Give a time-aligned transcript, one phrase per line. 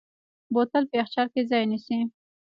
[0.53, 1.99] بوتل په یخچال کې ځای نیسي.